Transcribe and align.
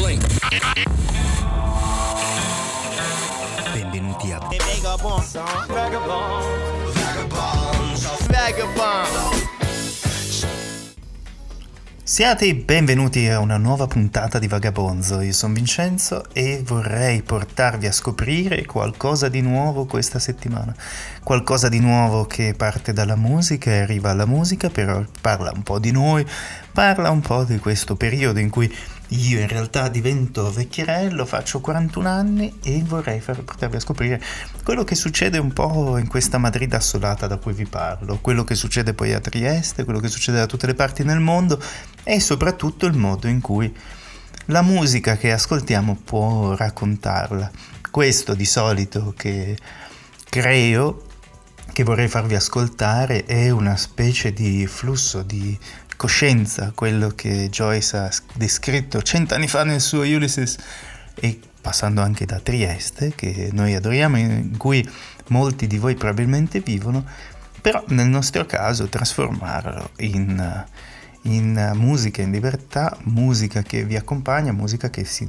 Blink. 0.00 0.24
Benvenuti 3.74 4.32
a 4.32 4.38
Vagabonds, 4.38 5.38
vagabonds, 5.68 6.92
vagabonds, 6.94 8.26
vagabonds. 8.26 9.48
Siate 12.02 12.54
benvenuti 12.56 13.28
a 13.28 13.38
una 13.40 13.56
nuova 13.56 13.86
puntata 13.86 14.38
di 14.38 14.48
Vagabonzo. 14.48 15.20
Io 15.20 15.32
sono 15.32 15.54
Vincenzo 15.54 16.24
e 16.32 16.62
vorrei 16.64 17.22
portarvi 17.22 17.86
a 17.86 17.92
scoprire 17.92 18.64
qualcosa 18.64 19.28
di 19.28 19.42
nuovo 19.42 19.84
questa 19.84 20.18
settimana. 20.18 20.74
Qualcosa 21.22 21.68
di 21.68 21.78
nuovo 21.78 22.24
che 22.24 22.54
parte 22.56 22.92
dalla 22.92 23.16
musica 23.16 23.70
e 23.70 23.80
arriva 23.80 24.10
alla 24.10 24.26
musica, 24.26 24.70
però 24.70 25.04
parla 25.20 25.52
un 25.54 25.62
po' 25.62 25.78
di 25.78 25.92
noi, 25.92 26.26
parla 26.72 27.10
un 27.10 27.20
po' 27.20 27.44
di 27.44 27.58
questo 27.58 27.94
periodo 27.94 28.40
in 28.40 28.50
cui 28.50 28.74
io 29.10 29.40
in 29.40 29.48
realtà 29.48 29.88
divento 29.88 30.50
vecchierello, 30.52 31.24
faccio 31.24 31.60
41 31.60 32.08
anni 32.08 32.58
e 32.62 32.82
vorrei 32.84 33.20
far, 33.20 33.42
portarvi 33.42 33.76
a 33.76 33.80
scoprire 33.80 34.22
quello 34.62 34.84
che 34.84 34.94
succede 34.94 35.38
un 35.38 35.52
po' 35.52 35.96
in 35.98 36.06
questa 36.06 36.38
Madrid 36.38 36.72
assolata 36.74 37.26
da 37.26 37.36
cui 37.36 37.52
vi 37.52 37.66
parlo, 37.66 38.18
quello 38.20 38.44
che 38.44 38.54
succede 38.54 38.94
poi 38.94 39.12
a 39.12 39.20
Trieste, 39.20 39.84
quello 39.84 39.98
che 39.98 40.08
succede 40.08 40.38
da 40.38 40.46
tutte 40.46 40.66
le 40.66 40.74
parti 40.74 41.02
nel 41.02 41.20
mondo 41.20 41.60
e 42.04 42.20
soprattutto 42.20 42.86
il 42.86 42.96
modo 42.96 43.26
in 43.26 43.40
cui 43.40 43.74
la 44.46 44.62
musica 44.62 45.16
che 45.16 45.32
ascoltiamo 45.32 45.98
può 46.04 46.54
raccontarla. 46.54 47.50
Questo 47.90 48.34
di 48.34 48.44
solito 48.44 49.12
che 49.16 49.56
creo, 50.28 51.06
che 51.72 51.82
vorrei 51.82 52.08
farvi 52.08 52.36
ascoltare, 52.36 53.24
è 53.24 53.50
una 53.50 53.76
specie 53.76 54.32
di 54.32 54.66
flusso 54.66 55.22
di 55.22 55.58
coscienza, 56.00 56.72
quello 56.74 57.08
che 57.08 57.50
Joyce 57.50 57.96
ha 57.98 58.10
descritto 58.32 59.02
cent'anni 59.02 59.46
fa 59.46 59.64
nel 59.64 59.82
suo 59.82 60.00
Ulysses 60.00 60.56
e 61.14 61.38
passando 61.60 62.00
anche 62.00 62.24
da 62.24 62.40
Trieste, 62.40 63.12
che 63.14 63.50
noi 63.52 63.74
adoriamo, 63.74 64.16
in 64.16 64.56
cui 64.56 64.88
molti 65.26 65.66
di 65.66 65.76
voi 65.76 65.96
probabilmente 65.96 66.60
vivono, 66.60 67.04
però 67.60 67.84
nel 67.88 68.08
nostro 68.08 68.46
caso 68.46 68.88
trasformarlo 68.88 69.90
in, 69.98 70.64
in 71.24 71.72
musica 71.74 72.22
in 72.22 72.30
libertà, 72.30 72.96
musica 73.02 73.60
che 73.60 73.84
vi 73.84 73.96
accompagna, 73.96 74.52
musica 74.52 74.88
che 74.88 75.04
si, 75.04 75.28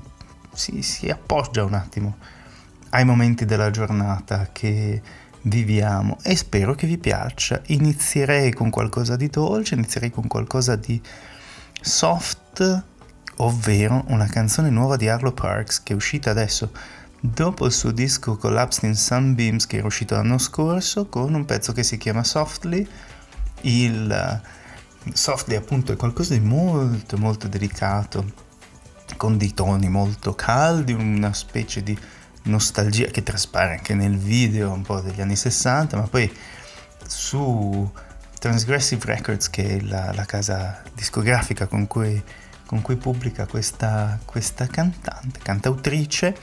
si, 0.53 0.81
si 0.83 1.09
appoggia 1.09 1.65
un 1.65 1.73
attimo 1.73 2.15
ai 2.91 3.03
momenti 3.03 3.43
della 3.43 3.71
giornata 3.71 4.47
che 4.53 5.01
viviamo 5.43 6.17
e 6.23 6.35
spero 6.35 6.75
che 6.75 6.87
vi 6.87 6.97
piaccia. 6.97 7.61
Inizierei 7.67 8.53
con 8.53 8.69
qualcosa 8.69 9.15
di 9.15 9.27
dolce, 9.27 9.75
inizierei 9.75 10.11
con 10.11 10.27
qualcosa 10.27 10.75
di 10.75 11.01
soft, 11.81 12.83
ovvero 13.37 14.03
una 14.07 14.27
canzone 14.27 14.69
nuova 14.69 14.97
di 14.97 15.07
Arlo 15.07 15.31
Parks 15.31 15.81
che 15.83 15.93
è 15.93 15.95
uscita 15.95 16.29
adesso 16.29 16.71
dopo 17.19 17.65
il 17.65 17.71
suo 17.71 17.91
disco 17.91 18.35
Collapsed 18.35 18.83
in 18.83 18.95
Sunbeams 18.95 19.67
che 19.67 19.77
era 19.77 19.87
uscito 19.87 20.15
l'anno 20.15 20.37
scorso 20.37 21.07
con 21.07 21.33
un 21.33 21.45
pezzo 21.45 21.71
che 21.71 21.83
si 21.83 21.97
chiama 21.97 22.23
Softly. 22.23 22.87
Il 23.61 24.41
Softly 25.13 25.55
appunto 25.55 25.91
è 25.91 25.95
qualcosa 25.95 26.33
di 26.33 26.39
molto 26.39 27.17
molto 27.17 27.47
delicato 27.47 28.49
con 29.17 29.37
dei 29.37 29.53
toni 29.53 29.89
molto 29.89 30.33
caldi, 30.33 30.93
una 30.93 31.33
specie 31.33 31.83
di 31.83 31.97
nostalgia 32.43 33.07
che 33.07 33.23
traspare 33.23 33.73
anche 33.73 33.93
nel 33.93 34.17
video 34.17 34.71
un 34.71 34.81
po' 34.81 34.99
degli 34.99 35.21
anni 35.21 35.35
60, 35.35 35.97
ma 35.97 36.07
poi 36.07 36.31
su 37.05 37.91
Transgressive 38.39 39.05
Records, 39.05 39.49
che 39.49 39.77
è 39.77 39.81
la, 39.81 40.11
la 40.13 40.25
casa 40.25 40.81
discografica 40.95 41.67
con 41.67 41.87
cui, 41.87 42.21
con 42.65 42.81
cui 42.81 42.95
pubblica 42.95 43.45
questa, 43.45 44.17
questa, 44.25 44.65
cantante, 44.67 45.39
cantautrice, 45.43 46.35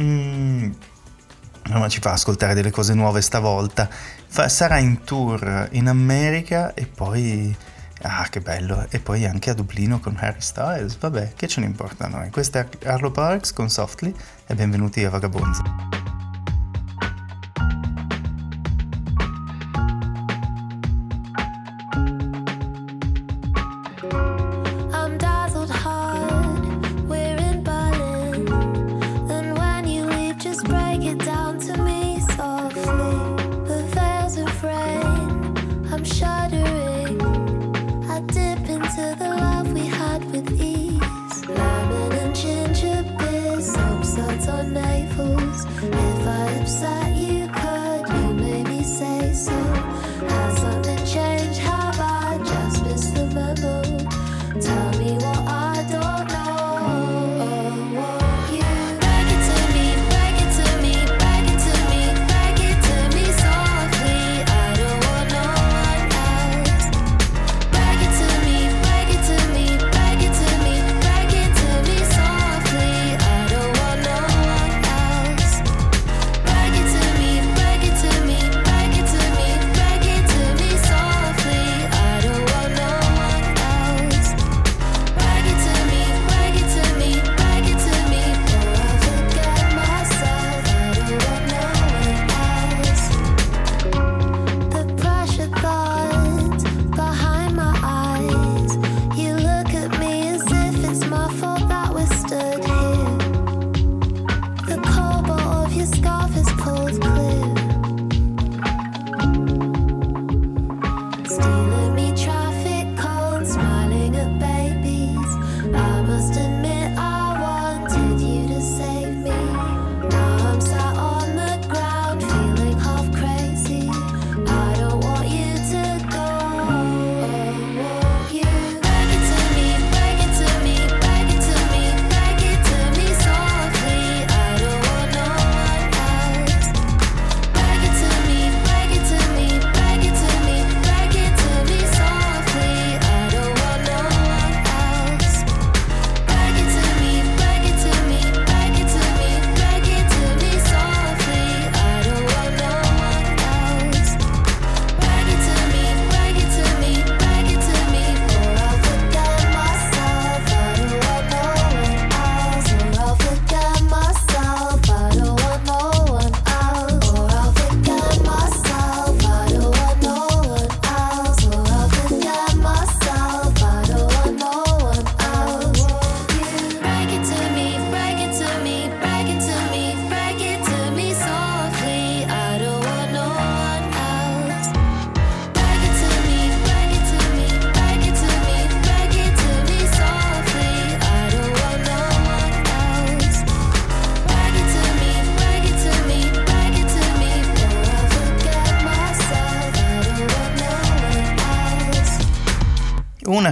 mm, 0.00 0.70
ma 1.70 1.88
ci 1.88 2.00
fa 2.00 2.12
ascoltare 2.12 2.54
delle 2.54 2.70
cose 2.70 2.94
nuove 2.94 3.20
stavolta. 3.22 3.88
Fa, 4.26 4.48
sarà 4.48 4.78
in 4.78 5.02
tour 5.02 5.68
in 5.72 5.88
America 5.88 6.74
e 6.74 6.86
poi 6.86 7.54
Ah, 8.04 8.26
che 8.28 8.40
bello! 8.40 8.86
E 8.90 8.98
poi 8.98 9.24
anche 9.26 9.50
a 9.50 9.54
Dublino 9.54 10.00
con 10.00 10.16
Harry 10.18 10.40
Styles. 10.40 10.98
Vabbè, 10.98 11.34
che 11.36 11.46
ce 11.46 11.60
ne 11.60 11.66
importa 11.66 12.06
a 12.06 12.08
noi? 12.08 12.30
Questo 12.30 12.58
è 12.58 12.66
Arlo 12.84 13.12
Parks 13.12 13.52
con 13.52 13.70
Softly 13.70 14.12
e 14.46 14.54
benvenuti 14.54 15.04
a 15.04 15.10
Vagabonzi. 15.10 16.01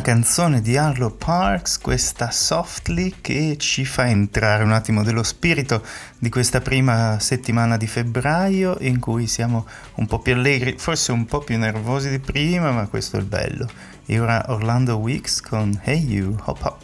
Canzone 0.00 0.60
di 0.60 0.76
Arlo 0.76 1.10
Parks, 1.10 1.78
questa 1.78 2.30
Softly, 2.30 3.14
che 3.20 3.56
ci 3.58 3.84
fa 3.84 4.08
entrare 4.08 4.62
un 4.62 4.72
attimo 4.72 5.02
dello 5.02 5.22
spirito 5.22 5.84
di 6.18 6.28
questa 6.28 6.60
prima 6.60 7.18
settimana 7.18 7.76
di 7.76 7.86
febbraio 7.86 8.76
in 8.80 8.98
cui 8.98 9.26
siamo 9.26 9.66
un 9.94 10.06
po' 10.06 10.18
più 10.20 10.34
allegri, 10.34 10.76
forse 10.78 11.12
un 11.12 11.24
po' 11.24 11.40
più 11.40 11.58
nervosi 11.58 12.10
di 12.10 12.18
prima, 12.18 12.70
ma 12.70 12.86
questo 12.86 13.16
è 13.16 13.20
il 13.20 13.26
bello. 13.26 13.68
E 14.06 14.18
ora 14.18 14.44
Orlando 14.48 14.96
Weeks 14.96 15.40
con 15.40 15.78
Hey 15.82 16.04
You, 16.04 16.36
Hop 16.44 16.64
Hop. 16.64 16.79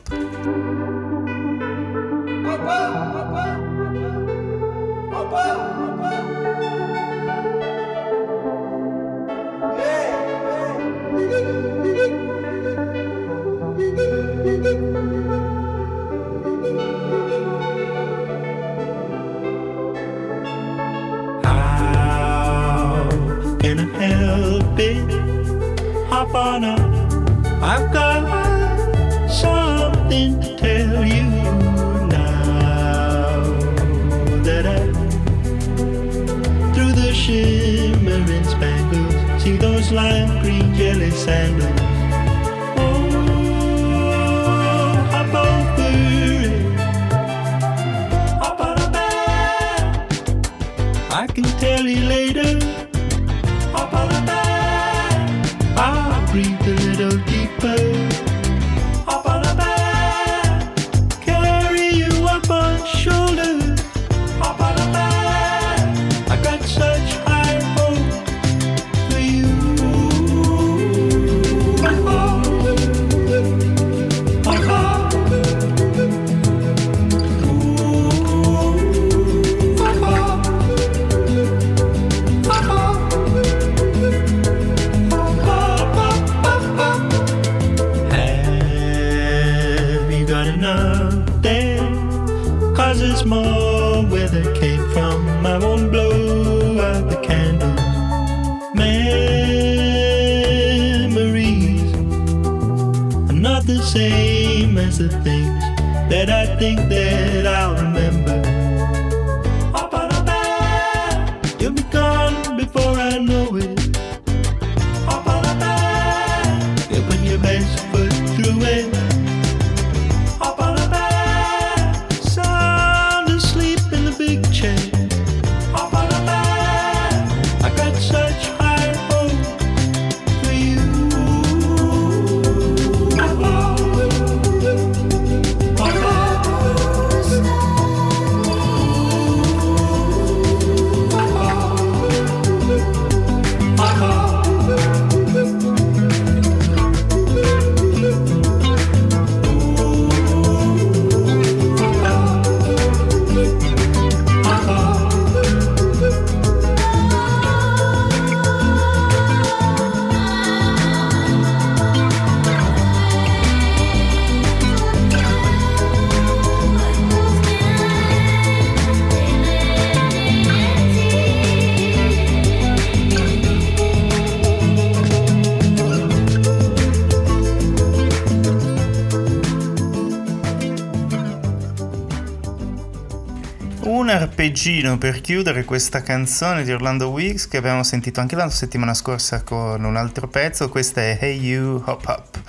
Arpeggino 184.57 184.97
per 184.97 185.21
chiudere 185.21 185.67
questa 185.67 186.01
canzone 186.01 186.65
di 186.65 186.73
Orlando 186.73 187.11
Weeks 187.11 187.47
che 187.47 187.59
abbiamo 187.59 187.83
sentito 187.83 188.21
anche 188.21 188.37
la 188.37 188.49
settimana 188.49 188.95
scorsa 188.95 189.43
con 189.43 189.85
un 189.85 189.97
altro 189.97 190.29
pezzo, 190.29 190.71
questa 190.71 191.03
è 191.03 191.19
Hey 191.21 191.39
You 191.39 191.83
Hop 191.85 192.07
Hop. 192.07 192.41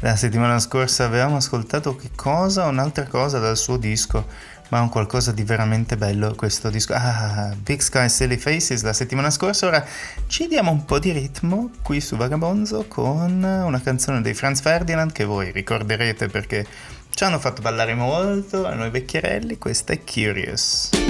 La 0.00 0.14
settimana 0.14 0.60
scorsa 0.60 1.06
avevamo 1.06 1.38
ascoltato 1.38 1.96
che 1.96 2.10
cosa? 2.14 2.66
Un'altra 2.66 3.08
cosa 3.08 3.40
dal 3.40 3.56
suo 3.56 3.76
disco, 3.76 4.24
ma 4.68 4.80
un 4.80 4.88
qualcosa 4.88 5.32
di 5.32 5.42
veramente 5.42 5.96
bello 5.96 6.32
questo 6.36 6.70
disco. 6.70 6.92
Ah, 6.94 7.52
Big 7.60 7.80
Sky 7.80 8.08
Silly 8.08 8.36
Faces 8.36 8.82
la 8.82 8.92
settimana 8.92 9.30
scorsa, 9.30 9.66
ora 9.66 9.84
ci 10.28 10.46
diamo 10.46 10.70
un 10.70 10.84
po' 10.84 11.00
di 11.00 11.10
ritmo 11.10 11.70
qui 11.82 12.00
su 12.00 12.14
Vagabonzo 12.14 12.84
con 12.86 13.42
una 13.42 13.80
canzone 13.80 14.20
dei 14.20 14.34
Franz 14.34 14.60
Ferdinand 14.60 15.10
che 15.10 15.24
voi 15.24 15.50
ricorderete 15.50 16.28
perché 16.28 16.64
ci 17.10 17.24
hanno 17.24 17.40
fatto 17.40 17.62
ballare 17.62 17.94
molto 17.94 18.64
a 18.64 18.74
noi 18.74 18.90
vecchierelli, 18.90 19.58
questa 19.58 19.92
è 19.92 20.04
Curious. 20.04 21.07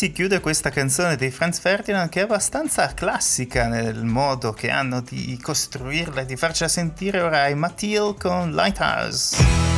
Si 0.00 0.12
chiude 0.12 0.40
questa 0.40 0.70
canzone 0.70 1.14
dei 1.16 1.30
Franz 1.30 1.58
Ferdinand 1.58 2.08
che 2.08 2.20
è 2.20 2.22
abbastanza 2.22 2.94
classica 2.94 3.68
nel 3.68 4.02
modo 4.02 4.54
che 4.54 4.70
hanno 4.70 5.02
di 5.02 5.38
costruirla 5.38 6.22
e 6.22 6.24
di 6.24 6.36
farcela 6.36 6.70
sentire 6.70 7.20
ora 7.20 7.48
è 7.48 7.52
Mathilde 7.52 8.14
con 8.18 8.50
Lighthouse. 8.50 9.69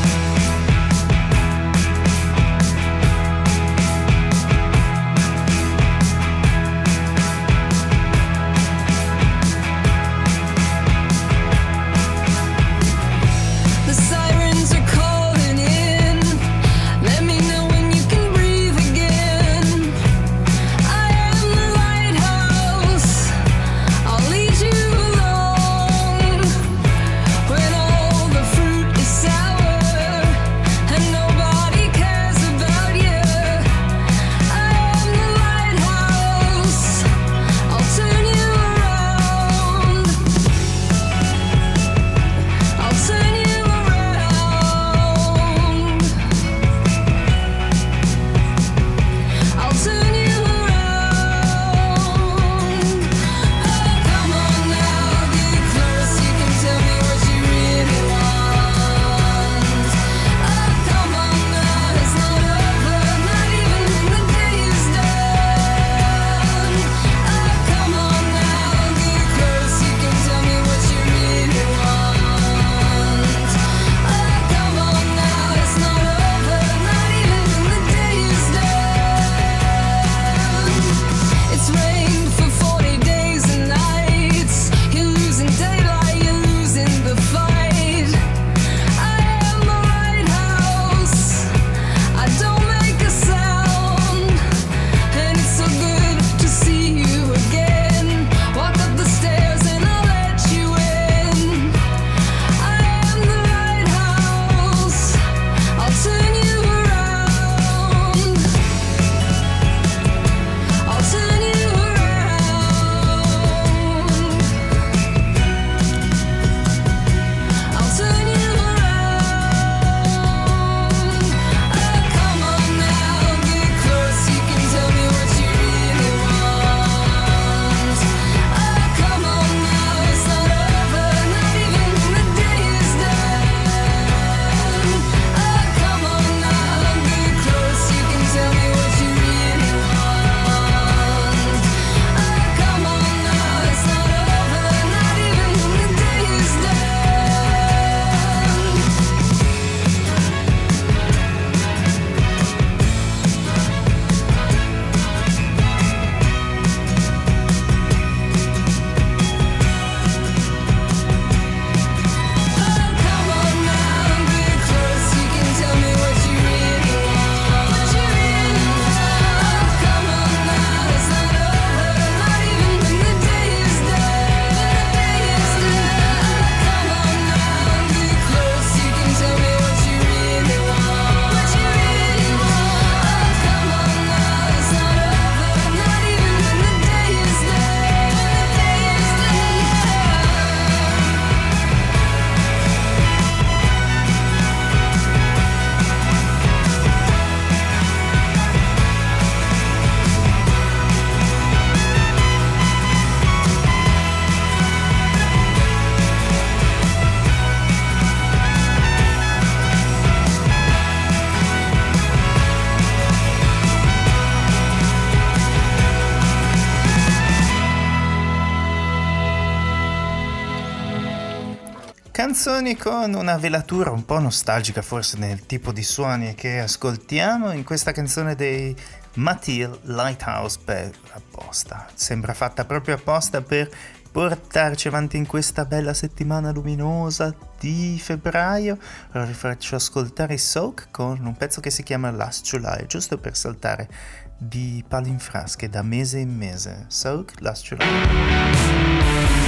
Canzoni 222.43 222.77
con 222.77 223.15
una 223.15 223.37
velatura 223.37 223.93
un 223.93 224.05
po' 224.05 224.19
nostalgica 224.19 224.83
forse 224.83 225.17
nel 225.17 225.47
tipo 225.47 225.71
di 225.71 225.85
suoni 225.85 226.35
che 226.35 226.59
ascoltiamo 226.59 227.53
in 227.53 227.63
questa 227.63 227.93
canzone 227.93 228.35
dei 228.35 228.75
Matil 229.15 229.79
Lighthouse, 229.83 230.59
beh, 230.65 230.91
apposta, 231.13 231.87
sembra 231.95 232.35
fatta 232.35 232.65
proprio 232.65 232.97
apposta 232.97 233.43
per 233.43 233.71
portarci 234.11 234.89
avanti 234.89 235.17
in 235.19 235.25
questa 235.25 235.65
bella 235.67 235.95
settimana 235.95 236.51
luminosa 236.51 237.33
di 237.61 237.97
febbraio. 238.03 238.77
Ora 239.13 239.25
vi 239.25 239.35
faccio 239.35 239.77
ascoltare 239.77 240.37
Soak 240.37 240.89
con 240.91 241.25
un 241.25 241.37
pezzo 241.37 241.61
che 241.61 241.71
si 241.71 241.85
chiama 241.85 242.11
Last 242.11 242.45
July, 242.45 242.87
giusto 242.87 243.19
per 243.19 243.37
saltare 243.37 243.89
di 244.37 244.85
palo 244.89 245.17
frasche 245.17 245.69
da 245.69 245.83
mese 245.83 246.19
in 246.19 246.37
mese. 246.37 246.87
Soak, 246.89 247.35
Last 247.39 247.67
July. 247.67 249.42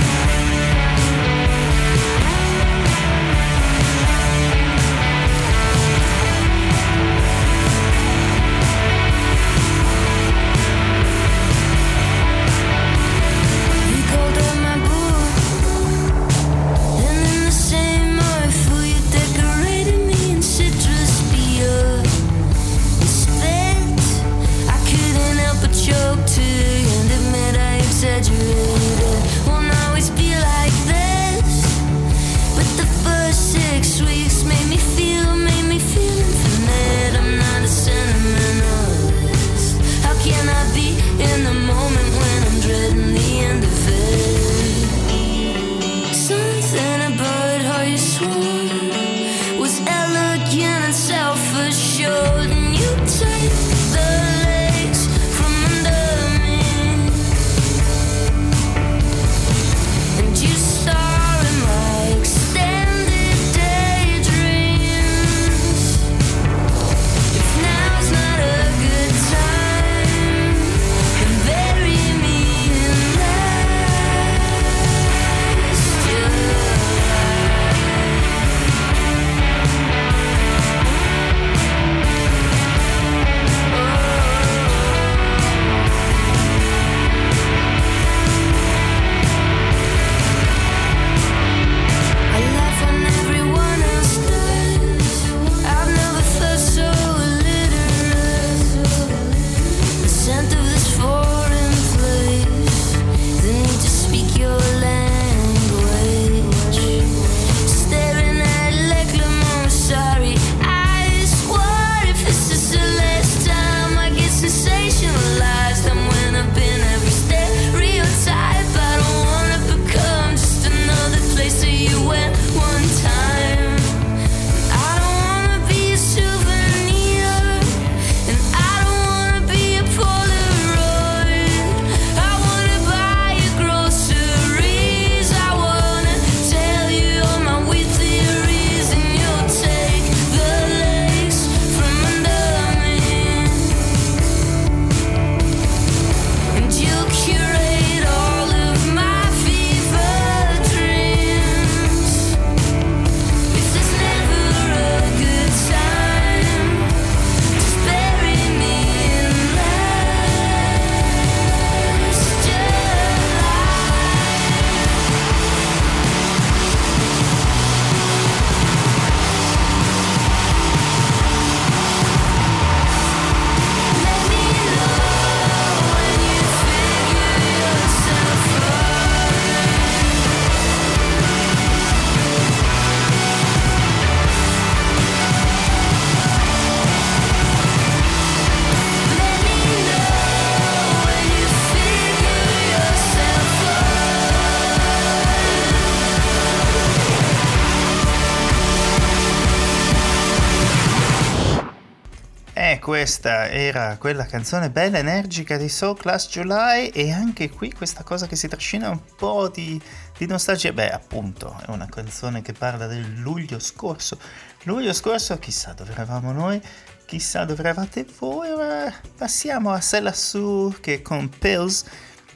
Questa 203.05 203.51
era 203.51 203.99
quella 203.99 204.25
canzone 204.25 204.71
bella, 204.71 204.97
energica 204.97 205.59
di 205.59 205.69
Soul 205.69 205.99
Class 205.99 206.27
July 206.31 206.89
e 206.89 207.13
anche 207.13 207.51
qui 207.51 207.71
questa 207.71 208.03
cosa 208.03 208.27
che 208.27 208.35
si 208.35 208.49
trascina 208.49 208.89
un 208.89 208.99
po' 209.15 209.49
di, 209.49 209.79
di 210.17 210.25
nostalgia. 210.27 210.73
Beh, 210.73 210.91
appunto, 210.91 211.55
è 211.67 211.71
una 211.71 211.87
canzone 211.87 212.41
che 212.41 212.55
parla 212.55 212.87
del 212.87 213.19
luglio 213.19 213.59
scorso. 213.59 214.19
Luglio 214.63 214.95
scorso, 214.95 215.39
chissà 215.39 215.75
dove 215.75 215.93
eravamo 215.93 216.33
noi, 216.33 216.59
chissà 217.05 217.45
dove 217.45 217.61
eravate 217.61 218.07
voi, 218.19 218.49
ma 218.57 218.91
passiamo 219.19 219.71
a 219.71 219.83
Se 219.83 220.01
lassù 220.01 220.75
che 220.81 221.03
con 221.03 221.29
Pills 221.29 221.85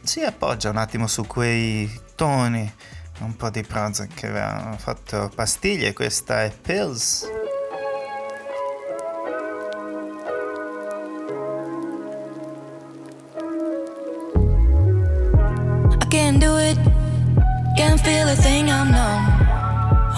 si 0.02 0.20
appoggia 0.20 0.68
un 0.68 0.76
attimo 0.76 1.06
su 1.06 1.26
quei 1.26 1.90
toni 2.14 2.70
un 3.20 3.34
po' 3.36 3.48
di 3.48 3.62
Prozac 3.62 4.12
che 4.12 4.26
avevano 4.26 4.76
fatto 4.76 5.32
pastiglie, 5.34 5.94
questa 5.94 6.42
è 6.42 6.50
Pills. 6.50 7.47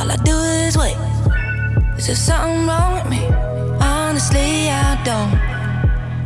All 0.01 0.11
I 0.11 0.17
do 0.17 0.35
is 0.65 0.79
wait. 0.79 0.97
Is 1.99 2.07
there 2.07 2.17
something 2.17 2.67
wrong 2.67 2.95
with 2.95 3.07
me? 3.11 3.23
Honestly, 3.83 4.71
I 4.71 4.99
don't 5.05 5.33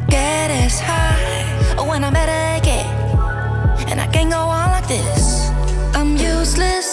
get 0.06 0.48
as 0.48 0.78
high 0.78 1.74
oh, 1.76 1.84
when 1.88 2.04
I 2.04 2.10
meditate. 2.10 2.86
And 3.90 4.00
I 4.00 4.06
can't 4.12 4.30
go 4.30 4.38
on 4.38 4.70
like 4.70 4.86
this. 4.86 5.50
I'm 5.92 6.16
useless. 6.16 6.92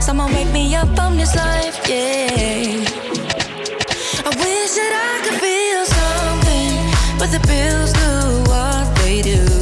Someone 0.00 0.32
wake 0.32 0.50
me 0.54 0.74
up 0.74 0.88
from 0.96 1.18
this 1.18 1.36
life, 1.36 1.76
yeah. 1.86 2.80
I 4.24 4.30
wish 4.40 4.72
that 4.80 4.92
I 5.06 5.14
could 5.24 5.38
feel 5.44 5.82
something, 6.00 6.72
but 7.18 7.28
the 7.30 7.40
pills 7.46 7.92
do 7.92 8.50
what 8.50 8.86
they 9.04 9.20
do. 9.20 9.53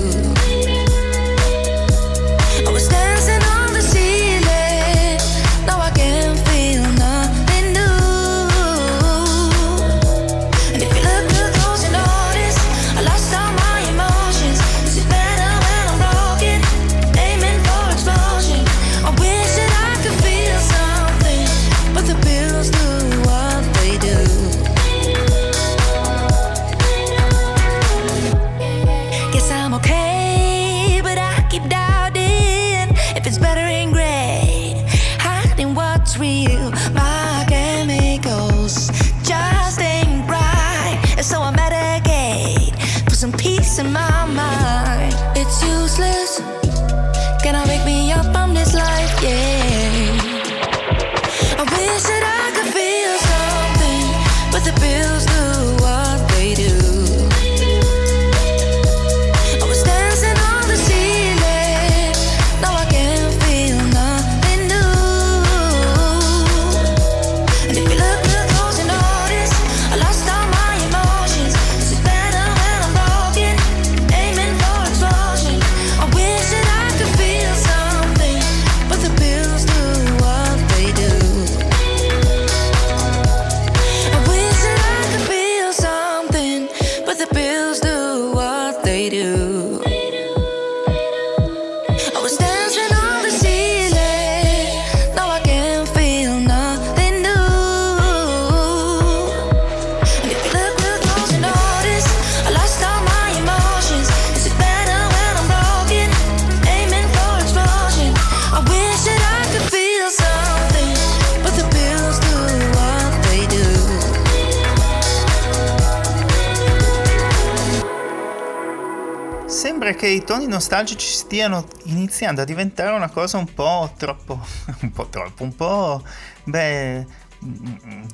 I 120.23 120.25
toni 120.25 120.47
nostalgici 120.47 121.09
stiano 121.09 121.67
iniziando 121.87 122.43
a 122.43 122.45
diventare 122.45 122.95
una 122.95 123.11
cosa 123.11 123.39
un 123.39 123.53
po' 123.53 123.93
troppo, 123.97 124.41
un 124.81 124.93
po' 124.93 125.09
troppo, 125.09 125.43
un 125.43 125.55
po', 125.55 126.05
beh, 126.45 127.05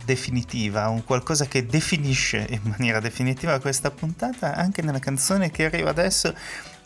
definitiva, 0.06 0.88
un 0.88 1.04
qualcosa 1.04 1.44
che 1.44 1.66
definisce 1.66 2.46
in 2.48 2.60
maniera 2.62 2.98
definitiva 2.98 3.60
questa 3.60 3.90
puntata, 3.90 4.54
anche 4.54 4.80
nella 4.80 5.00
canzone 5.00 5.50
che 5.50 5.66
arriva 5.66 5.90
adesso, 5.90 6.34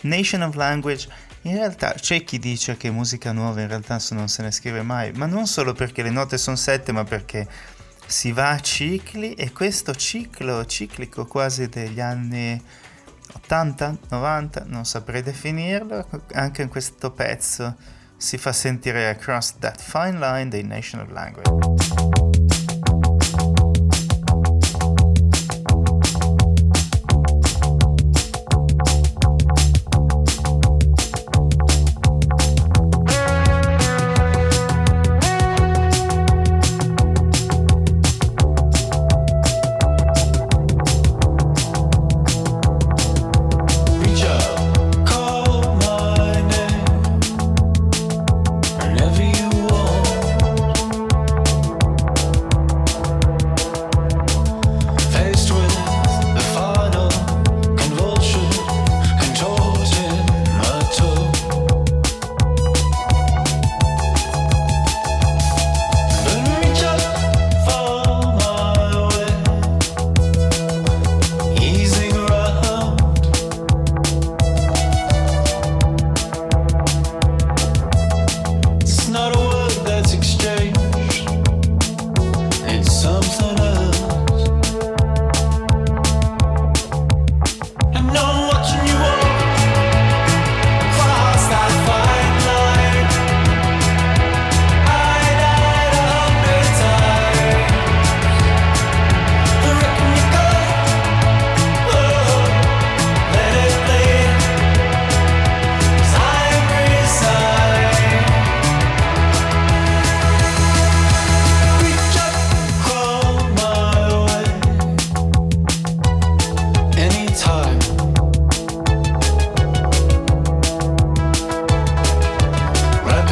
Nation 0.02 0.42
of 0.42 0.56
Language. 0.56 1.08
In 1.42 1.54
realtà 1.54 1.92
c'è 1.92 2.24
chi 2.24 2.40
dice 2.40 2.76
che 2.76 2.90
musica 2.90 3.30
nuova 3.30 3.60
in 3.60 3.68
realtà 3.68 4.00
non 4.10 4.26
se 4.26 4.42
ne 4.42 4.50
scrive 4.50 4.82
mai, 4.82 5.12
ma 5.12 5.26
non 5.26 5.46
solo 5.46 5.72
perché 5.72 6.02
le 6.02 6.10
note 6.10 6.36
sono 6.36 6.56
sette, 6.56 6.90
ma 6.90 7.04
perché 7.04 7.46
si 8.06 8.32
va 8.32 8.50
a 8.50 8.60
cicli 8.60 9.34
e 9.34 9.52
questo 9.52 9.94
ciclo 9.94 10.66
ciclico 10.66 11.26
quasi 11.26 11.68
degli 11.68 12.00
anni 12.00 12.60
80, 13.34 13.98
90, 14.08 14.64
non 14.66 14.84
saprei 14.84 15.22
definirlo, 15.22 16.06
anche 16.32 16.62
in 16.62 16.68
questo 16.68 17.10
pezzo 17.10 17.76
si 18.16 18.38
fa 18.38 18.52
sentire 18.52 19.08
Across 19.08 19.58
That 19.58 19.80
Fine 19.80 20.18
Line 20.18 20.48
dei 20.48 20.62
Nation 20.62 21.00
of 21.00 21.10
Language. 21.10 22.31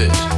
this. 0.08 0.29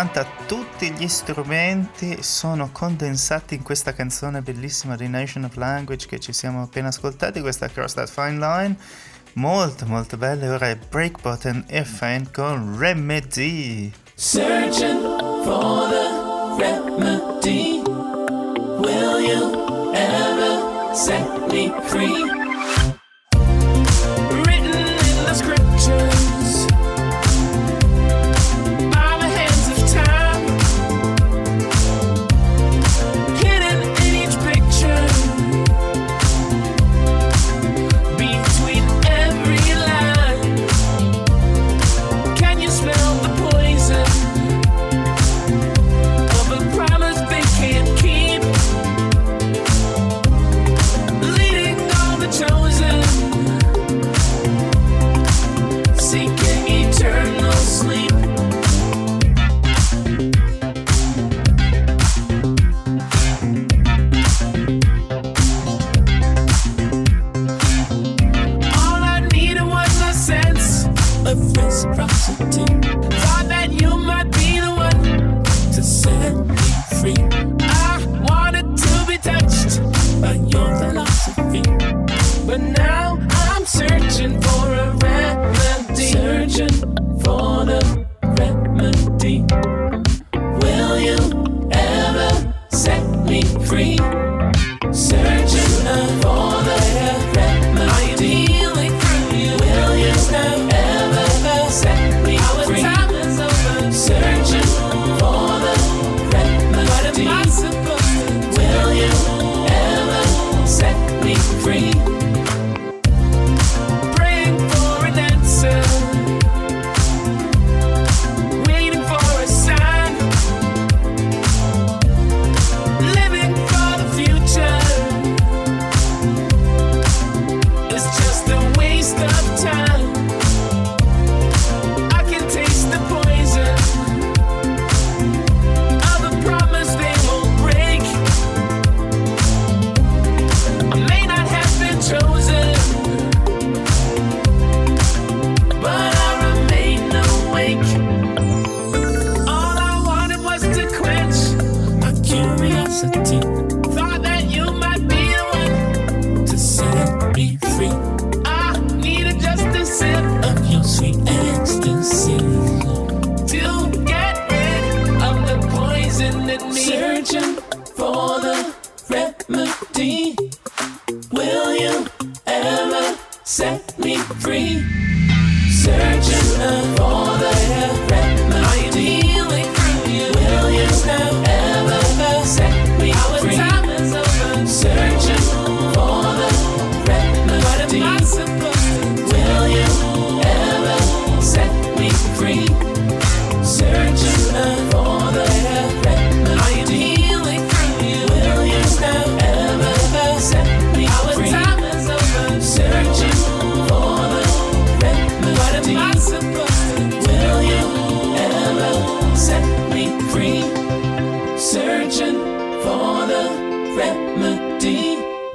80, 0.00 0.26
tutti 0.46 0.90
gli 0.92 1.06
strumenti 1.08 2.22
sono 2.22 2.70
condensati 2.72 3.54
in 3.54 3.62
questa 3.62 3.92
canzone 3.92 4.40
bellissima 4.40 4.96
di 4.96 5.08
Nation 5.08 5.44
of 5.44 5.56
Language 5.56 6.06
che 6.06 6.18
ci 6.18 6.32
siamo 6.32 6.62
appena 6.62 6.88
ascoltati, 6.88 7.42
questa 7.42 7.68
Cross 7.68 7.94
That 7.94 8.08
Fine 8.08 8.38
Line, 8.38 8.76
molto 9.34 9.84
molto 9.84 10.16
bella, 10.16 10.54
ora 10.54 10.70
è 10.70 10.76
Breakbot 10.76 11.44
and 11.44 11.64
Airfane 11.68 12.30
con 12.32 12.78
Remedy. 12.78 13.92
Searching 14.14 15.02
for 15.44 15.88
the 15.90 16.56
remedy, 16.58 17.82
will 17.84 19.20
you 19.20 19.92
ever 19.92 20.94
set 20.94 21.52
me 21.52 21.74
free? 21.88 22.39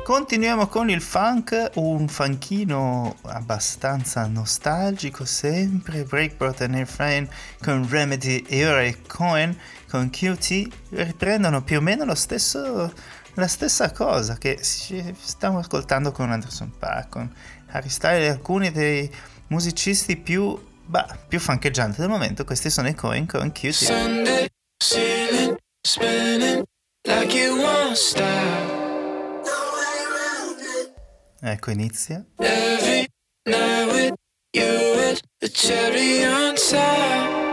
Continuiamo 0.04 0.67
con 0.67 0.89
il 0.89 1.01
funk, 1.01 1.71
un 1.75 2.08
funchino 2.08 3.15
abbastanza 3.23 4.28
nostalgico, 4.28 5.25
sempre 5.25 6.04
Breakbot 6.04 6.62
e 6.62 6.65
Airframe 6.65 7.28
con 7.62 7.88
Remedy 7.89 8.43
e 8.47 8.67
ora 8.67 8.89
Cohen 9.08 9.58
con 9.89 10.10
QT 10.10 10.67
riprendono 10.89 11.63
più 11.63 11.78
o 11.78 11.82
meno 11.82 12.13
stesso, 12.15 12.93
la 13.34 13.47
stessa 13.47 13.91
cosa 13.91 14.38
che 14.38 14.60
stiamo 14.62 15.60
ascoltando 15.60 16.12
con 16.12 16.32
Anderson 16.32 16.71
Paak, 16.78 17.10
con 17.10 17.36
Harry 17.67 17.89
Styles 17.89 18.25
e 18.25 18.30
alcuni 18.30 18.71
dei 18.71 19.10
musicisti 19.47 20.17
più, 20.17 20.56
bah, 20.86 21.17
più 21.28 21.39
funkeggianti 21.39 21.99
del 21.99 22.10
momento, 22.10 22.45
questi 22.45 22.69
sono 22.69 22.88
i 22.88 22.93
Cohen 22.93 23.25
con 23.25 23.51
QT. 23.51 23.71
Sunday, 23.71 24.47
spinning 25.86 26.65
like 27.08 27.34
you 27.34 27.58
won't 27.58 27.98
stop. 27.98 28.71
Ecco, 31.43 31.71
inizia. 31.71 32.26
Every 32.39 33.08
night 33.45 33.86
with 33.86 34.15
you 34.54 34.63
is 34.63 35.21
the 35.41 35.50
cherry 35.50 36.26
on 36.26 36.56
top. 36.56 37.44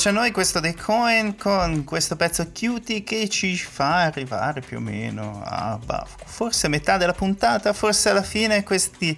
Piace 0.00 0.16
a 0.16 0.18
noi, 0.22 0.30
questo 0.30 0.60
dei 0.60 0.74
Cohen 0.74 1.36
con 1.36 1.84
questo 1.84 2.16
pezzo 2.16 2.50
cutie 2.58 3.04
che 3.04 3.28
ci 3.28 3.54
fa 3.54 4.04
arrivare 4.04 4.62
più 4.62 4.78
o 4.78 4.80
meno 4.80 5.42
a 5.44 5.78
bah, 5.84 6.06
forse 6.24 6.68
metà 6.68 6.96
della 6.96 7.12
puntata, 7.12 7.74
forse 7.74 8.08
alla 8.08 8.22
fine. 8.22 8.62
Questi, 8.62 9.14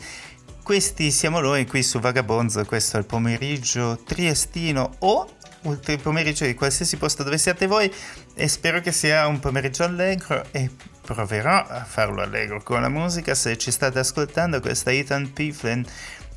questi 0.64 1.12
siamo 1.12 1.39
noi 1.39 1.68
qui 1.68 1.85
su 1.85 2.01
Vagabonzo, 2.01 2.64
questo 2.64 2.97
è 2.97 2.99
il 2.99 3.07
pomeriggio 3.07 4.03
triestino 4.05 4.97
o 4.99 5.28
il 5.62 6.01
pomeriggio 6.03 6.47
di 6.47 6.55
qualsiasi 6.55 6.97
posto 6.97 7.22
dove 7.22 7.39
siate 7.39 7.68
voi. 7.68 7.89
E 8.35 8.49
spero 8.49 8.80
che 8.80 8.91
sia 8.91 9.28
un 9.28 9.39
pomeriggio 9.39 9.85
allegro 9.85 10.45
e 10.51 10.68
proverò 11.01 11.64
a 11.64 11.85
farlo 11.85 12.22
allegro 12.22 12.61
con 12.61 12.80
la 12.80 12.89
musica. 12.89 13.37
Se 13.37 13.57
ci 13.57 13.70
state 13.70 14.01
ascoltando 14.01 14.59
questa 14.59 14.91
Ethan 14.91 15.33
Pifflin 15.33 15.87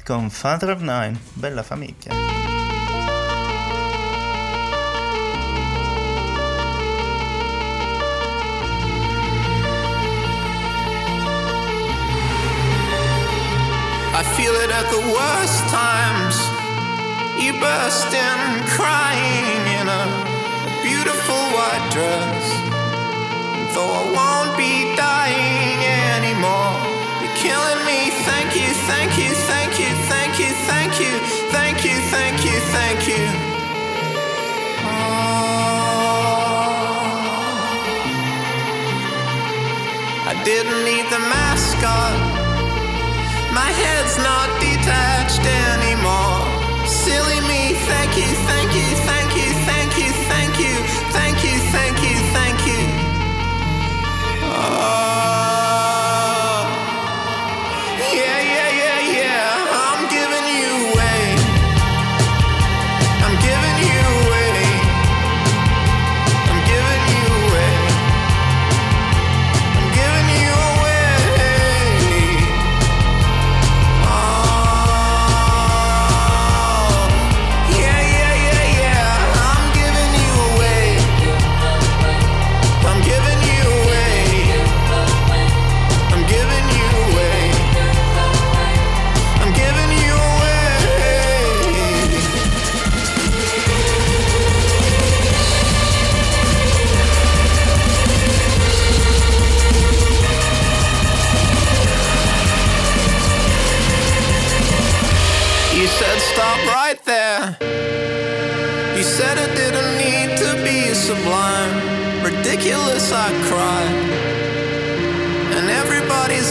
con 0.04 0.30
Father 0.30 0.70
of 0.70 0.82
Nine, 0.82 1.20
bella 1.34 1.64
famiglia. 1.64 2.55
Worst 15.14 15.68
times. 15.70 16.36
You 17.38 17.53
burst 17.60 18.14
in 18.14 18.39
crying 18.74 19.62
in 19.80 19.88
a 19.88 20.03
beautiful 20.82 21.41
white 21.53 21.88
dress. 21.91 22.45
Though 23.76 23.91
I 23.91 24.06
won't 24.18 24.58
be 24.58 24.95
dying 24.95 25.80
anymore, 26.16 26.74
you're 27.22 27.38
killing 27.38 27.82
me. 27.86 28.10
Thank 28.26 28.56
you, 28.56 28.74
thank 28.89 29.18
you, 29.18 29.32
thank 29.51 29.80
you, 29.80 29.91
thank 30.10 30.39
you, 30.39 30.51
thank 30.70 30.99
you, 30.99 31.14
thank 31.51 31.86
you, 31.86 31.97
thank 32.10 32.45
you, 32.45 32.58
thank 32.74 33.08
you. 33.08 33.24
Oh. 34.89 35.36
I 40.32 40.34
didn't 40.43 40.84
need 40.84 41.06
the 41.12 41.20
mascot. 41.20 42.45
My 43.56 43.72
head's 43.72 44.18
not 44.18 44.49
detached 44.60 45.39
anymore. 45.39 46.43
Silly 46.86 47.39
me, 47.47 47.74
thank 47.88 48.18
you, 48.18 48.28
thank 48.51 48.76
you, 48.76 48.84
thank 48.84 49.10
you, 49.10 49.14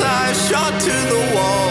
I 0.04 0.32
shot 0.32 0.80
to 0.80 0.90
the 0.90 1.34
wall. 1.34 1.63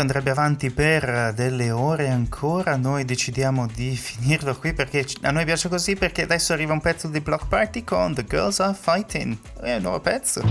argomento 0.00 0.02
andrebbe 0.02 0.30
avanti 0.30 0.70
per 0.70 1.32
delle 1.34 1.70
ore 1.70 2.08
ancora, 2.08 2.76
noi 2.76 3.04
decidiamo 3.04 3.66
di 3.66 3.94
finirlo 3.96 4.56
qui 4.56 4.72
perché 4.72 5.06
a 5.22 5.30
noi 5.30 5.44
piace 5.44 5.68
così 5.68 5.94
perché 5.94 6.22
adesso 6.22 6.52
arriva 6.52 6.72
un 6.72 6.80
pezzo 6.80 7.08
di 7.08 7.20
Block 7.20 7.46
Party 7.48 7.84
con 7.84 8.14
The 8.14 8.24
Girls 8.24 8.60
Are 8.60 8.76
Fighting, 8.78 9.36
è 9.60 9.76
un 9.76 9.82
nuovo 9.82 10.00
pezzo. 10.00 10.42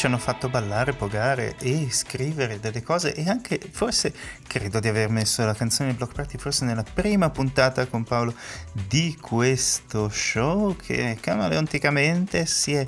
ci 0.00 0.06
hanno 0.06 0.16
fatto 0.16 0.48
ballare, 0.48 0.94
pogare 0.94 1.56
e 1.58 1.88
scrivere 1.90 2.58
delle 2.58 2.82
cose 2.82 3.14
e 3.14 3.28
anche 3.28 3.60
forse 3.70 4.14
credo 4.46 4.80
di 4.80 4.88
aver 4.88 5.10
messo 5.10 5.44
la 5.44 5.52
canzone 5.52 5.92
Block 5.92 6.14
Party 6.14 6.38
forse 6.38 6.64
nella 6.64 6.84
prima 6.90 7.28
puntata 7.28 7.84
con 7.84 8.02
Paolo 8.04 8.32
di 8.88 9.14
questo 9.20 10.08
show 10.08 10.74
che 10.74 11.18
camaleonticamente 11.20 12.46
si 12.46 12.72
è 12.72 12.86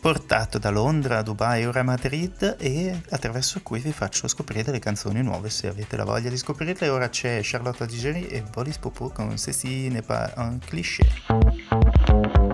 portato 0.00 0.56
da 0.56 0.70
Londra 0.70 1.18
a 1.18 1.22
Dubai 1.22 1.66
ora 1.66 1.80
a 1.80 1.82
Madrid 1.82 2.56
e 2.58 2.98
attraverso 3.10 3.60
cui 3.62 3.80
vi 3.80 3.92
faccio 3.92 4.26
scoprire 4.26 4.64
delle 4.64 4.78
canzoni 4.78 5.20
nuove 5.20 5.50
se 5.50 5.66
avete 5.66 5.98
la 5.98 6.04
voglia 6.04 6.30
di 6.30 6.38
scoprirle. 6.38 6.88
Ora 6.88 7.10
c'è 7.10 7.40
Charlotte 7.42 7.84
Digeri 7.84 8.26
e 8.26 8.40
Bolis 8.40 8.78
Popo 8.78 9.10
con 9.10 9.36
Ceci 9.36 9.90
ne 9.90 10.00
parla 10.00 10.44
un 10.44 10.58
cliché. 10.60 12.47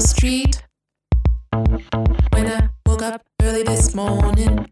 the 0.00 0.08
street 0.08 0.62
when 2.32 2.46
I 2.46 2.70
woke 2.86 3.02
up 3.02 3.22
early 3.42 3.64
this 3.64 3.94
morning. 3.94 4.66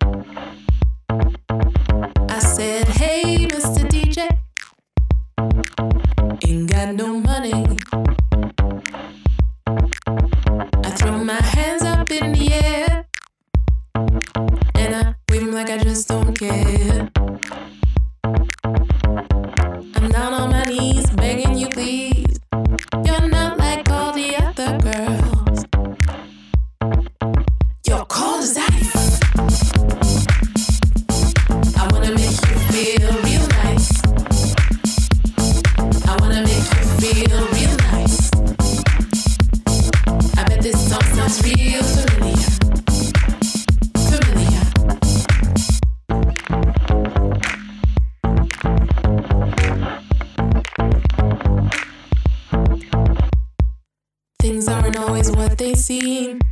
seen. 55.89 56.48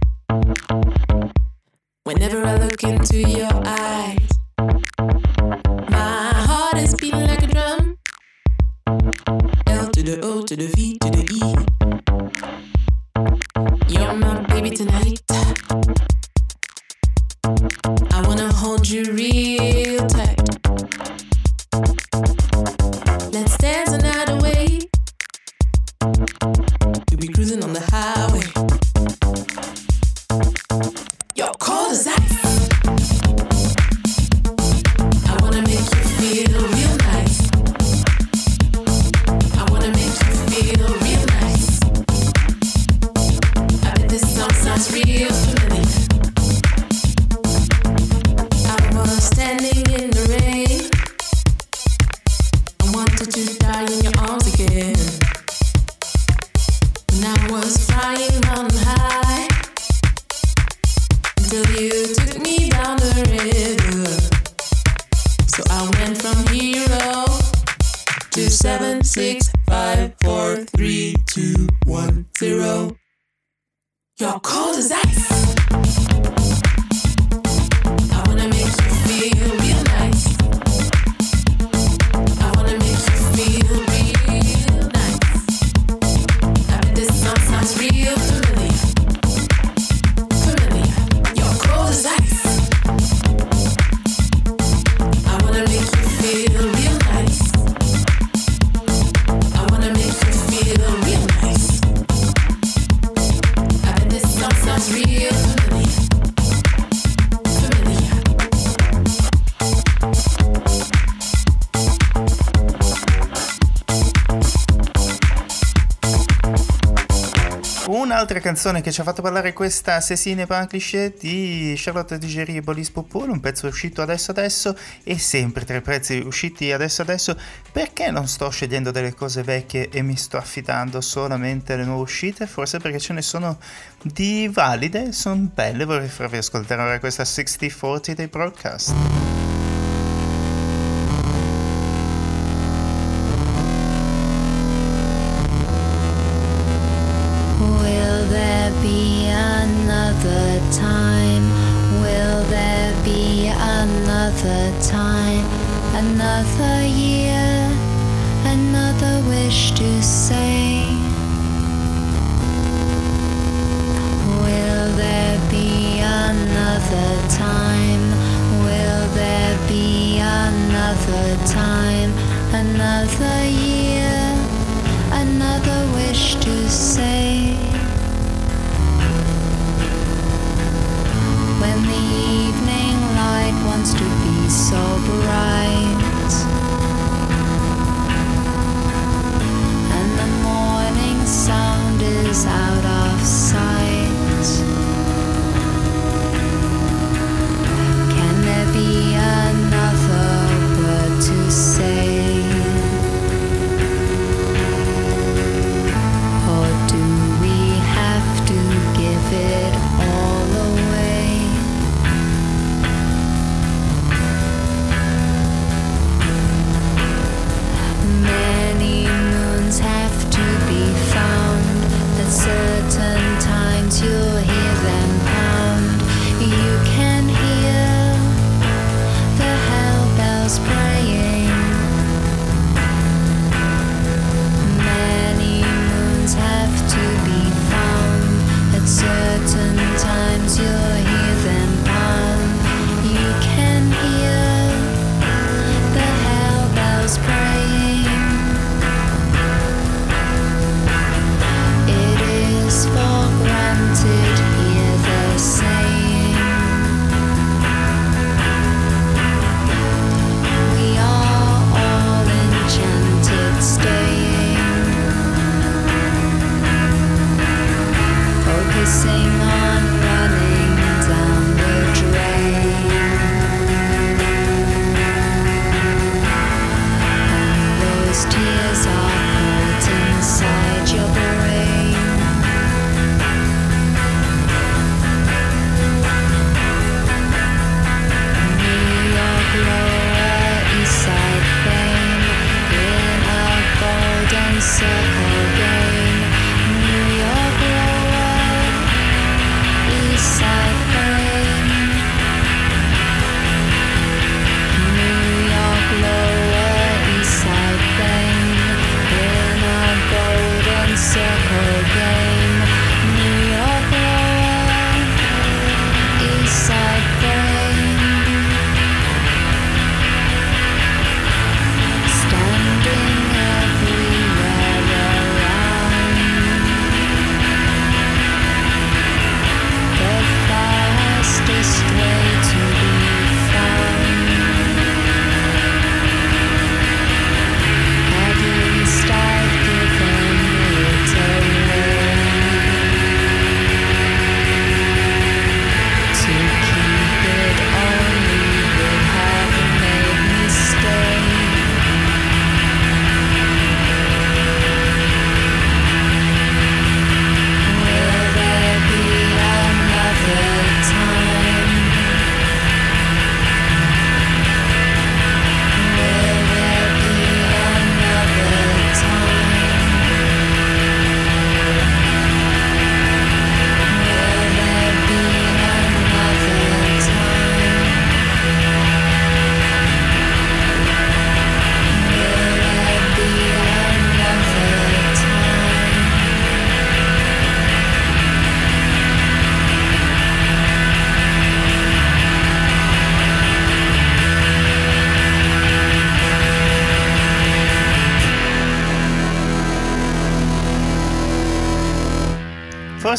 canzone 118.46 118.80
che 118.80 118.92
ci 118.92 119.00
ha 119.00 119.04
fatto 119.04 119.22
parlare 119.22 119.52
questa 119.52 119.96
Assassine 119.96 120.46
pan 120.46 120.68
cliché 120.68 121.12
di 121.18 121.74
Charlotte 121.76 122.16
Digeri 122.16 122.54
e 122.54 122.60
Bolis 122.60 122.90
Popol, 122.90 123.30
un 123.30 123.40
pezzo 123.40 123.66
uscito 123.66 124.02
adesso 124.02 124.30
adesso 124.30 124.76
e 125.02 125.18
sempre 125.18 125.64
tra 125.64 125.74
i 125.74 125.80
prezzi 125.80 126.18
usciti 126.18 126.70
adesso 126.70 127.02
adesso, 127.02 127.36
perché 127.72 128.12
non 128.12 128.28
sto 128.28 128.48
scegliendo 128.48 128.92
delle 128.92 129.14
cose 129.14 129.42
vecchie 129.42 129.88
e 129.88 130.00
mi 130.02 130.16
sto 130.16 130.36
affidando 130.36 131.00
solamente 131.00 131.72
alle 131.72 131.86
nuove 131.86 132.02
uscite? 132.02 132.46
Forse 132.46 132.78
perché 132.78 133.00
ce 133.00 133.14
ne 133.14 133.22
sono 133.22 133.58
di 134.00 134.48
valide, 134.48 135.10
sono 135.10 135.50
belle, 135.52 135.84
vorrei 135.84 136.06
farvi 136.06 136.36
ascoltare 136.36 136.82
ora 136.82 137.00
questa 137.00 137.24
6040 137.24 138.14
dei 138.14 138.28
broadcast. 138.28 139.45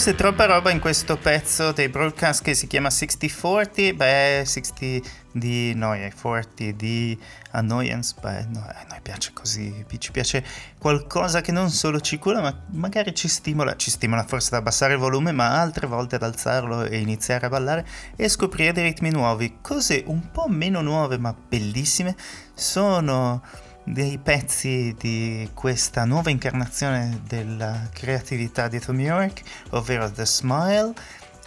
Forse 0.07 0.23
troppa 0.23 0.45
roba 0.45 0.71
in 0.71 0.79
questo 0.79 1.17
pezzo 1.17 1.73
dei 1.73 1.89
broadcast 1.89 2.41
che 2.41 2.53
si 2.53 2.65
chiama 2.65 2.89
6040, 2.89 3.93
beh 3.93 4.43
60 4.45 5.05
di 5.33 5.73
noia, 5.73 6.09
40 6.09 6.71
di 6.77 7.19
annoyance, 7.51 8.15
beh 8.17 8.45
no, 8.45 8.59
a 8.61 8.85
noi 8.87 9.01
piace 9.01 9.33
così, 9.33 9.83
ci 9.97 10.11
piace 10.11 10.45
qualcosa 10.79 11.41
che 11.41 11.51
non 11.51 11.69
solo 11.69 11.99
ci 11.99 12.17
cura 12.19 12.39
ma 12.39 12.57
magari 12.67 13.13
ci 13.13 13.27
stimola, 13.27 13.75
ci 13.75 13.91
stimola 13.91 14.23
forse 14.23 14.55
ad 14.55 14.61
abbassare 14.61 14.93
il 14.93 14.99
volume 14.99 15.33
ma 15.33 15.59
altre 15.59 15.87
volte 15.87 16.15
ad 16.15 16.23
alzarlo 16.23 16.85
e 16.85 16.99
iniziare 16.99 17.47
a 17.47 17.49
ballare 17.49 17.85
e 18.15 18.29
scoprire 18.29 18.71
dei 18.71 18.85
ritmi 18.85 19.09
nuovi, 19.09 19.57
cose 19.59 20.05
un 20.07 20.31
po' 20.31 20.47
meno 20.47 20.79
nuove 20.79 21.17
ma 21.17 21.35
bellissime 21.35 22.15
sono 22.53 23.41
dei 23.87 24.17
pezzi 24.17 24.93
di 24.97 25.49
questa 25.53 26.03
nuova 26.03 26.29
incarnazione 26.29 27.21
della 27.25 27.89
creatività 27.93 28.67
di 28.67 28.79
Tom 28.79 28.99
York, 28.99 29.41
ovvero 29.69 30.11
The 30.11 30.25
Smile, 30.25 30.93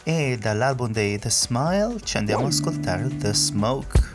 e 0.03 0.39
dall'album 0.41 0.91
dei 0.91 1.19
The 1.19 1.31
Smile 1.31 2.01
ci 2.03 2.17
andiamo 2.17 2.47
ad 2.47 2.53
ascoltare 2.53 3.15
The 3.19 3.35
Smoke. 3.35 4.09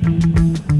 Easy, 0.00 0.77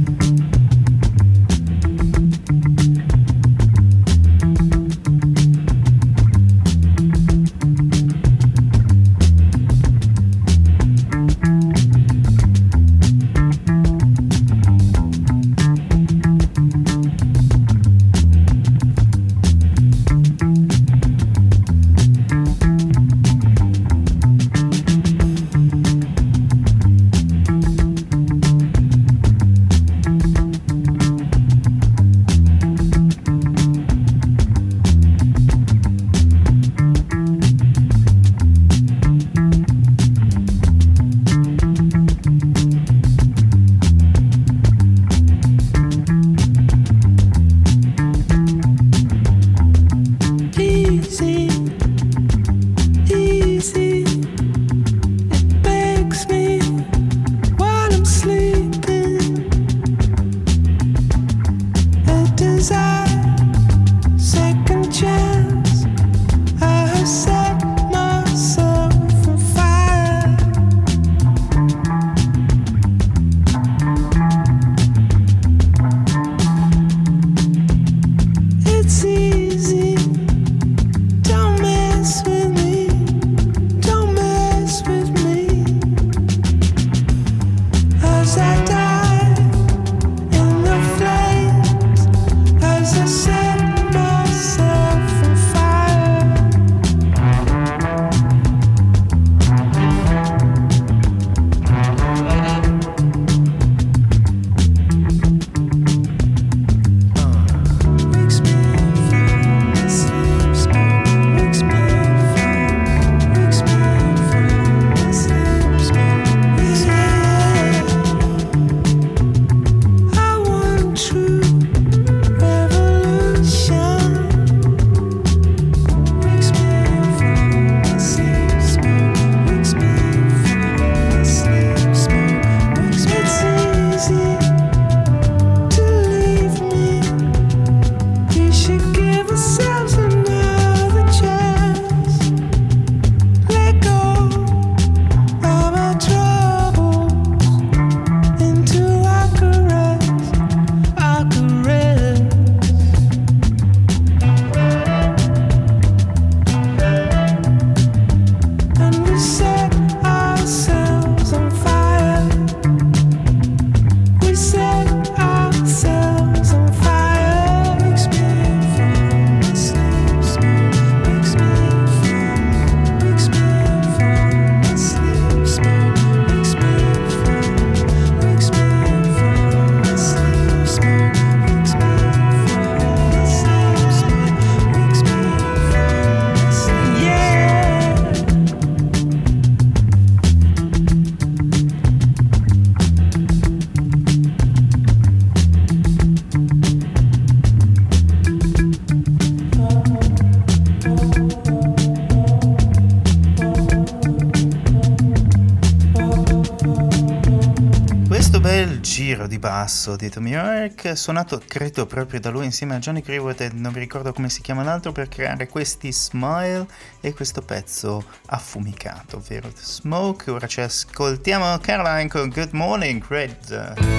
basso 209.69 209.97
di 209.97 210.09
Tom 210.09 210.27
York, 210.27 210.97
suonato 210.97 211.43
credo 211.47 211.85
proprio 211.85 212.19
da 212.21 212.31
lui 212.31 212.47
insieme 212.47 212.77
a 212.77 212.79
Johnny 212.79 213.03
Greenwood 213.03 213.39
e 213.43 213.51
non 213.53 213.71
vi 213.75 213.81
ricordo 213.81 214.15
come 214.15 214.31
si 214.31 214.41
chiama 214.41 214.63
l'altro, 214.63 214.93
per 214.93 215.09
creare 215.09 215.47
questi 215.47 215.93
smile 215.93 216.67
e 217.03 217.13
questo 217.13 217.43
pezzo 217.43 218.03
affumicato, 218.29 219.19
ovvero 219.19 219.49
The 219.53 219.61
Smoke. 219.61 220.31
Ora 220.31 220.47
ci 220.47 220.63
ascoltiamo 220.63 221.59
Caroline 221.59 222.09
con 222.09 222.31
Good 222.31 222.53
Morning 222.53 223.05
Red. 223.09 223.98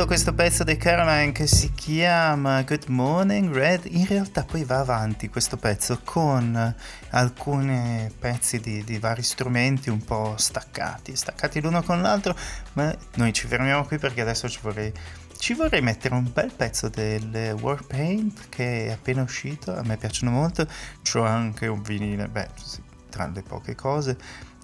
Bello 0.00 0.06
questo 0.06 0.32
pezzo 0.32 0.64
di 0.64 0.76
Caroline 0.78 1.32
che 1.32 1.46
si 1.46 1.72
chiama 1.74 2.62
Good 2.62 2.86
Morning 2.86 3.52
Red. 3.52 3.84
In 3.84 4.06
realtà 4.06 4.44
poi 4.44 4.64
va 4.64 4.78
avanti 4.78 5.28
questo 5.28 5.58
pezzo 5.58 6.00
con 6.04 6.74
alcuni 7.10 8.10
pezzi 8.18 8.60
di, 8.60 8.82
di 8.82 8.98
vari 8.98 9.22
strumenti 9.22 9.90
un 9.90 10.02
po' 10.02 10.34
staccati, 10.38 11.14
staccati 11.14 11.60
l'uno 11.60 11.82
con 11.82 12.00
l'altro, 12.00 12.34
ma 12.74 12.94
noi 13.16 13.32
ci 13.34 13.46
fermiamo 13.46 13.84
qui 13.84 13.98
perché 13.98 14.22
adesso 14.22 14.48
ci 14.48 14.60
vorrei, 14.62 14.90
ci 15.36 15.52
vorrei 15.52 15.82
mettere 15.82 16.14
un 16.14 16.30
bel 16.32 16.52
pezzo 16.54 16.88
del 16.88 17.54
Warpaint 17.60 18.48
che 18.48 18.86
è 18.86 18.92
appena 18.92 19.22
uscito, 19.22 19.76
a 19.76 19.82
me 19.82 19.98
piacciono 19.98 20.30
molto, 20.30 20.66
c'ho 21.02 21.24
anche 21.24 21.66
un 21.66 21.82
vinile, 21.82 22.26
beh, 22.28 22.48
sì, 22.54 22.80
tra 23.10 23.26
le 23.26 23.42
poche 23.42 23.74
cose 23.74 24.16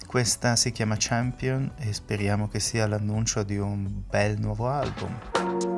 questa 0.07 0.57
si 0.57 0.73
chiama 0.73 0.97
Champion 0.99 1.73
e 1.77 1.93
speriamo 1.93 2.49
che 2.49 2.61
sia 2.61 2.87
l'annuncio 2.87 3.43
di 3.43 3.59
un 3.59 4.03
bel 4.09 4.39
nuovo 4.39 4.69
album. 4.69 5.76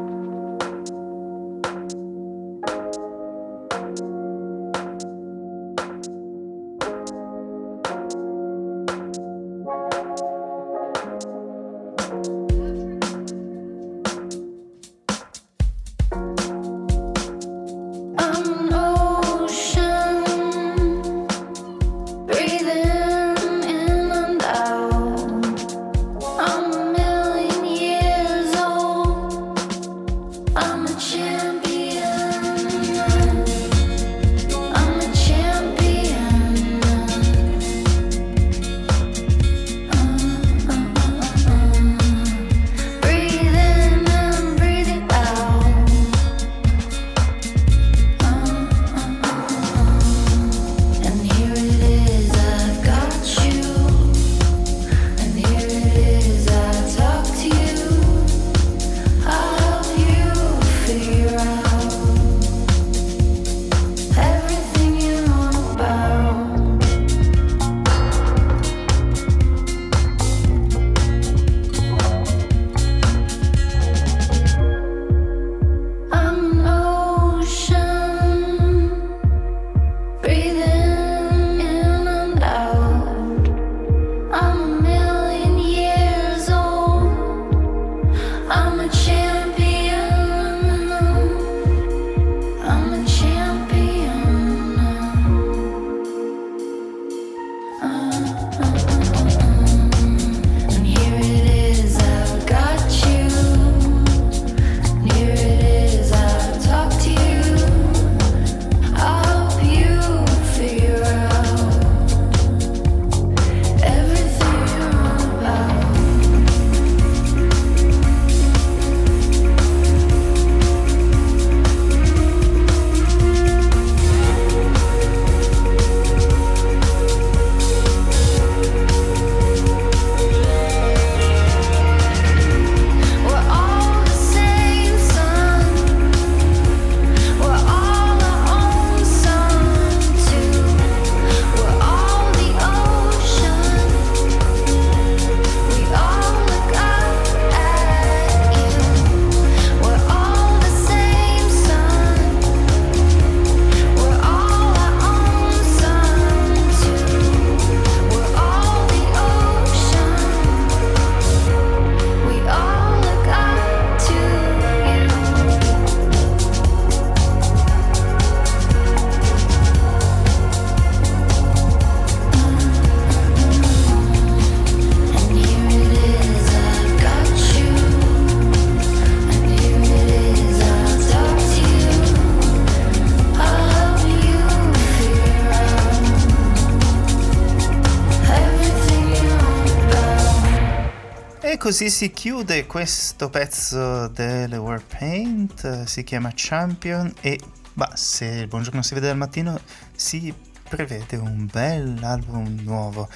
Così 191.79 191.91
si 191.91 192.11
chiude 192.11 192.67
questo 192.67 193.31
pezzo 193.31 194.09
delle 194.09 194.57
Warpaint, 194.57 195.85
si 195.85 196.03
chiama 196.03 196.33
Champion 196.35 197.15
e 197.21 197.39
bah, 197.73 197.95
se 197.95 198.25
il 198.25 198.49
buongiorno 198.49 198.83
si 198.83 198.95
vede 198.95 199.11
al 199.11 199.17
mattino 199.17 199.61
si 199.95 200.35
prevede 200.69 201.15
un 201.19 201.47
bel 201.47 202.03
album 202.03 202.63
nuovo 202.63 203.09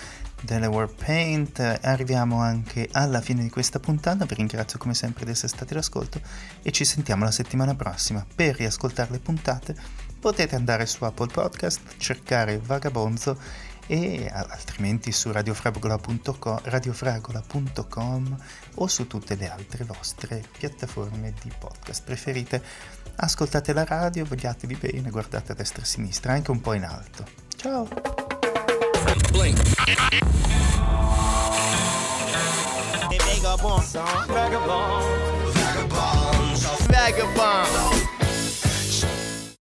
delle 0.43 0.67
Warpaint. 0.67 1.81
Arriviamo 1.83 2.41
anche 2.41 2.89
alla 2.93 3.21
fine 3.21 3.43
di 3.43 3.51
questa 3.51 3.81
puntata, 3.81 4.27
vi 4.27 4.37
ringrazio 4.37 4.79
come 4.79 4.95
sempre 4.95 5.25
di 5.25 5.33
essere 5.33 5.49
stati 5.49 5.73
all'ascolto 5.73 6.21
e 6.63 6.71
ci 6.71 6.85
sentiamo 6.85 7.25
la 7.25 7.33
settimana 7.33 7.75
prossima. 7.75 8.25
Per 8.33 8.55
riascoltare 8.55 9.11
le 9.11 9.19
puntate 9.19 9.75
potete 10.21 10.55
andare 10.55 10.87
su 10.87 11.03
Apple 11.03 11.33
Podcast, 11.33 11.81
cercare 11.97 12.61
Vagabonzo 12.65 13.37
e 13.93 14.27
altrimenti 14.33 15.13
su 15.13 15.31
radiofragola.com, 15.31 16.61
radiofragola.com 16.63 18.37
o 18.77 18.87
su 18.87 19.07
tutte 19.07 19.35
le 19.35 19.51
altre 19.51 19.85
vostre 19.85 20.43
piattaforme 20.57 21.35
di 21.43 21.53
podcast 21.59 22.03
preferite. 22.03 22.63
Ascoltate 23.17 23.75
la 23.75 23.85
radio, 23.85 24.25
vogliatevi 24.25 24.77
bene, 24.77 25.11
guardate 25.11 25.53
a 25.53 25.55
destra 25.55 25.81
e 25.81 25.83
a 25.83 25.87
sinistra, 25.87 26.33
anche 26.33 26.51
un 26.51 26.63
po' 26.63 26.73
in 26.73 26.85
alto. 26.85 27.27
Ciao! 27.55 27.87
Song. 33.93 34.27
Vagabond. 34.31 35.05
Vagabond. 35.59 36.67
Vagabond. 36.89 37.92